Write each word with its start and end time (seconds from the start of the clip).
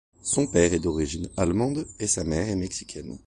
Son 0.23 0.47
père 0.47 0.73
est 0.73 0.79
d'origine 0.79 1.29
allemande 1.37 1.85
et 1.99 2.07
sa 2.07 2.23
mère 2.23 2.49
est 2.49 2.55
mexicaine. 2.55 3.19